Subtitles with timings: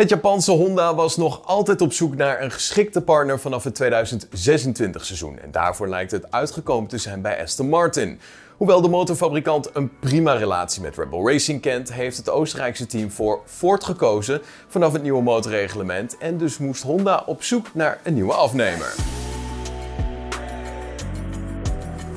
[0.00, 5.04] Het Japanse Honda was nog altijd op zoek naar een geschikte partner vanaf het 2026
[5.04, 5.38] seizoen.
[5.38, 8.20] En daarvoor lijkt het uitgekomen te zijn bij Aston Martin.
[8.56, 13.10] Hoewel de motorfabrikant een prima relatie met Red Bull Racing kent, heeft het Oostenrijkse team
[13.10, 16.18] voor Ford gekozen vanaf het nieuwe motorreglement.
[16.18, 19.19] En dus moest Honda op zoek naar een nieuwe afnemer.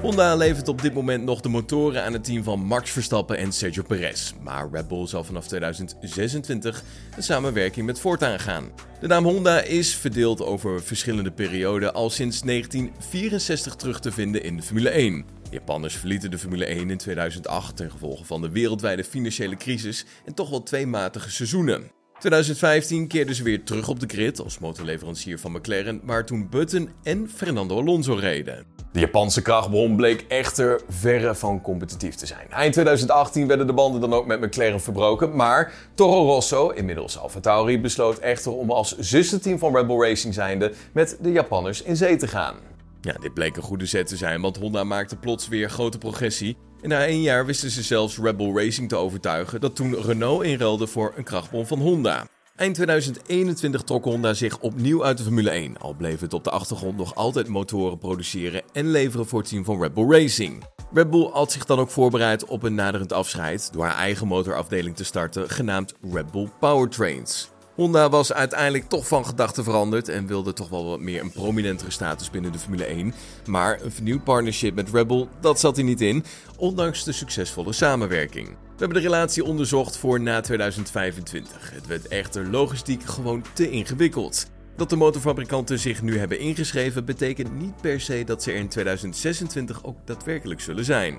[0.00, 3.52] Honda levert op dit moment nog de motoren aan het team van Max Verstappen en
[3.52, 4.32] Sergio Perez.
[4.42, 6.82] Maar Red Bull zal vanaf 2026
[7.16, 8.70] een samenwerking met Ford aangaan.
[9.00, 14.56] De naam Honda is verdeeld over verschillende perioden al sinds 1964 terug te vinden in
[14.56, 15.24] de Formule 1.
[15.42, 20.04] De Japanners verlieten de Formule 1 in 2008 ten gevolge van de wereldwijde financiële crisis
[20.24, 21.90] en toch wel twee matige seizoenen.
[22.18, 26.90] 2015 keerden ze weer terug op de grid als motorleverancier van McLaren, waar toen Button
[27.02, 28.79] en Fernando Alonso reden.
[28.92, 32.50] De Japanse krachtbron bleek echter verre van competitief te zijn.
[32.50, 37.80] Eind 2018 werden de banden dan ook met McLaren verbroken, maar Toro Rosso, inmiddels AlphaTauri,
[37.80, 42.16] besloot echter om als zusterteam van Red Bull Racing zijnde met de Japanners in zee
[42.16, 42.54] te gaan.
[43.00, 46.56] Ja, dit bleek een goede zet te zijn, want Honda maakte plots weer grote progressie.
[46.82, 50.44] En na één jaar wisten ze zelfs Red Bull Racing te overtuigen dat toen Renault
[50.44, 52.26] inruilde voor een krachtbron van Honda.
[52.60, 56.50] Eind 2021 trok Honda zich opnieuw uit de Formule 1, al bleef het op de
[56.50, 60.64] achtergrond nog altijd motoren produceren en leveren voor het team van Red Bull Racing.
[60.92, 64.96] Red Bull had zich dan ook voorbereid op een naderend afscheid door haar eigen motorafdeling
[64.96, 67.50] te starten, genaamd Red Bull Powertrains.
[67.74, 71.90] Honda was uiteindelijk toch van gedachten veranderd en wilde toch wel wat meer een prominentere
[71.90, 73.14] status binnen de Formule 1.
[73.46, 76.24] Maar een vernieuwd partnership met Red Bull, dat zat hij niet in,
[76.56, 78.48] ondanks de succesvolle samenwerking.
[78.48, 81.70] We hebben de relatie onderzocht voor na 2025.
[81.74, 84.46] Het werd echter logistiek gewoon te ingewikkeld.
[84.76, 88.68] Dat de motorfabrikanten zich nu hebben ingeschreven betekent niet per se dat ze er in
[88.68, 91.18] 2026 ook daadwerkelijk zullen zijn.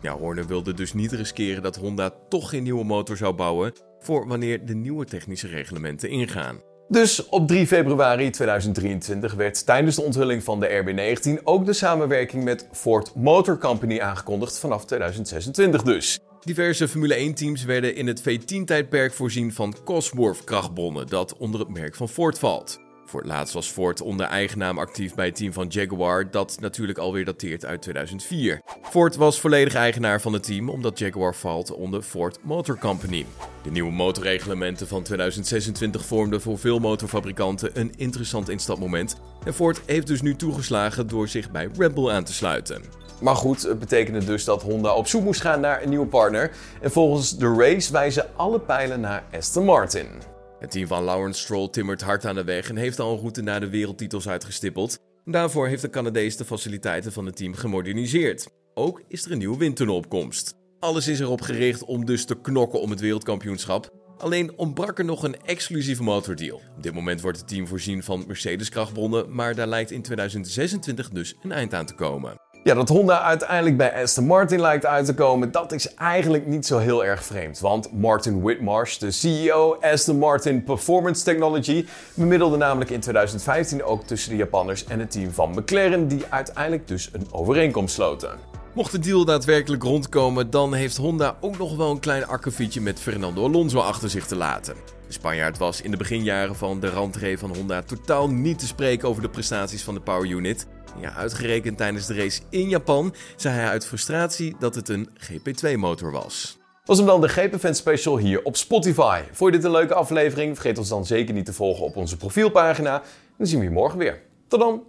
[0.00, 4.26] Ja, Horner wilde dus niet riskeren dat Honda toch geen nieuwe motor zou bouwen voor
[4.26, 6.60] wanneer de nieuwe technische reglementen ingaan.
[6.88, 12.44] Dus op 3 februari 2023 werd tijdens de onthulling van de RB19 ook de samenwerking
[12.44, 16.18] met Ford Motor Company aangekondigd vanaf 2026 dus.
[16.40, 21.94] Diverse Formule 1-teams werden in het V10-tijdperk voorzien van Cosworth krachtbronnen, dat onder het merk
[21.94, 22.89] van Ford valt.
[23.10, 26.56] Voor het laatst was Ford onder eigen naam actief bij het team van Jaguar, dat
[26.60, 28.60] natuurlijk alweer dateert uit 2004.
[28.82, 33.26] Ford was volledig eigenaar van het team, omdat Jaguar valt onder Ford Motor Company.
[33.62, 39.16] De nieuwe motorreglementen van 2026 vormden voor veel motorfabrikanten een interessant instapmoment.
[39.44, 42.82] En Ford heeft dus nu toegeslagen door zich bij Red Bull aan te sluiten.
[43.20, 46.50] Maar goed, het betekende dus dat Honda op zoek moest gaan naar een nieuwe partner.
[46.80, 50.29] En volgens de race wijzen alle pijlen naar Aston Martin.
[50.60, 53.42] Het team van Lawrence Stroll timmert hard aan de weg en heeft al een route
[53.42, 54.98] naar de wereldtitels uitgestippeld.
[55.24, 58.48] Daarvoor heeft de Canadees de faciliteiten van het team gemoderniseerd.
[58.74, 60.54] Ook is er een nieuwe windtunnel op komst.
[60.78, 63.90] Alles is erop gericht om dus te knokken om het wereldkampioenschap.
[64.18, 66.60] Alleen ontbrak er nog een exclusieve motordeal.
[66.76, 71.08] Op dit moment wordt het team voorzien van Mercedes krachtbronnen, maar daar lijkt in 2026
[71.08, 72.34] dus een eind aan te komen.
[72.62, 76.66] Ja, dat Honda uiteindelijk bij Aston Martin lijkt uit te komen, dat is eigenlijk niet
[76.66, 77.60] zo heel erg vreemd.
[77.60, 84.30] Want Martin Whitmarsh, de CEO Aston Martin Performance Technology, bemiddelde namelijk in 2015 ook tussen
[84.30, 88.59] de Japanners en het team van McLaren, die uiteindelijk dus een overeenkomst sloten.
[88.74, 93.00] Mocht de deal daadwerkelijk rondkomen, dan heeft Honda ook nog wel een klein akkefietje met
[93.00, 94.74] Fernando Alonso achter zich te laten.
[95.06, 99.08] De Spanjaard was in de beginjaren van de rentree van Honda totaal niet te spreken
[99.08, 100.66] over de prestaties van de Power Unit.
[101.00, 106.12] Ja, uitgerekend tijdens de race in Japan zei hij uit frustratie dat het een GP2-motor
[106.12, 106.58] was.
[106.84, 109.22] Was hem dan de GP-fan special hier op Spotify.
[109.32, 110.54] Vond je dit een leuke aflevering?
[110.54, 113.02] Vergeet ons dan zeker niet te volgen op onze profielpagina.
[113.36, 114.22] Dan zien we je morgen weer.
[114.48, 114.82] Tot dan.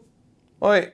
[0.60, 0.92] Hoi.